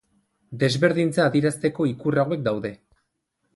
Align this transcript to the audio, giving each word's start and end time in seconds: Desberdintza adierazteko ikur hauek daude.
Desberdintza 0.63 1.27
adierazteko 1.27 1.87
ikur 1.93 2.19
hauek 2.25 2.43
daude. 2.51 2.75